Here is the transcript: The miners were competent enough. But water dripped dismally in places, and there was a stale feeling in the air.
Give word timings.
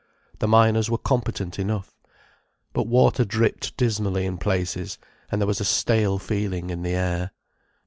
The 0.39 0.47
miners 0.47 0.89
were 0.89 0.97
competent 0.97 1.59
enough. 1.59 1.93
But 2.73 2.87
water 2.87 3.23
dripped 3.23 3.77
dismally 3.77 4.25
in 4.25 4.39
places, 4.39 4.97
and 5.31 5.39
there 5.39 5.45
was 5.45 5.61
a 5.61 5.63
stale 5.63 6.17
feeling 6.17 6.71
in 6.71 6.81
the 6.81 6.95
air. 6.95 7.31